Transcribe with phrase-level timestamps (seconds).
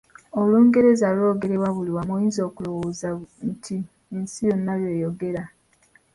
[0.39, 3.07] Olungereza lwogerebwa buli wamu oyinza okulowooza
[3.49, 3.75] nti
[4.15, 5.43] ensi yonna lw'eyogera.